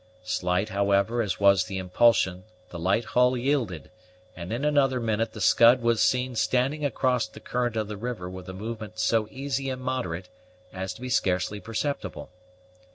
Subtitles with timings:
[0.23, 3.91] Slight, however, as was the impulsion, the light hull yielded;
[4.35, 8.27] and in another minute the Scud was seen standing across the current of the river
[8.27, 10.27] with a movement so easy and moderate
[10.73, 12.31] as to be scarcely perceptible.